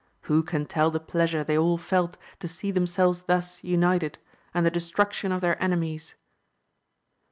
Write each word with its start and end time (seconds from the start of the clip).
Who 0.21 0.41
can 0.41 0.65
tell 0.65 0.89
the 0.89 0.99
pleasure 0.99 1.43
they 1.43 1.55
all 1.59 1.77
felt 1.77 2.17
to 2.39 2.47
see 2.47 2.71
themselves 2.71 3.21
thus 3.21 3.63
united, 3.63 4.17
and 4.51 4.65
the 4.65 4.71
destruction 4.71 5.31
of 5.31 5.41
their 5.41 5.61
enemies 5.61 6.15